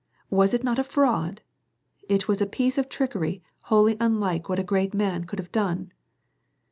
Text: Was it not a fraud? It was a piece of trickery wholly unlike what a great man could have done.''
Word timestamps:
Was 0.31 0.55
it 0.55 0.63
not 0.63 0.79
a 0.79 0.83
fraud? 0.83 1.41
It 2.09 2.27
was 2.27 2.41
a 2.41 2.47
piece 2.47 2.79
of 2.79 2.89
trickery 2.89 3.43
wholly 3.65 3.97
unlike 3.99 4.49
what 4.49 4.57
a 4.57 4.63
great 4.63 4.95
man 4.95 5.25
could 5.25 5.37
have 5.37 5.51
done.'' 5.51 5.91